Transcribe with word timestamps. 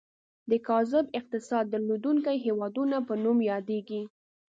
د 0.49 0.51
کاذب 0.67 1.05
اقتصاد 1.19 1.65
درلودونکي 1.73 2.35
هیوادونو 2.45 2.97
په 3.07 3.13
نوم 3.23 3.37
یادیږي. 3.51 4.01